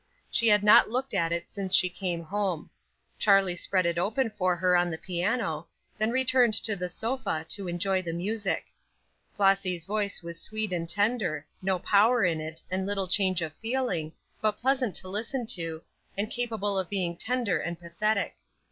[0.31, 2.71] She had not looked at it since she came home.
[3.19, 7.67] Charlie spread it open for her on the piano, then returned to the sofa to
[7.67, 8.65] enjoy the music.
[9.35, 14.11] Flossy's voice was sweet and tender; no power in it, and little change of feeling,
[14.41, 15.83] but pleasant to listen to,
[16.17, 18.37] and capable of being tender and pathetic.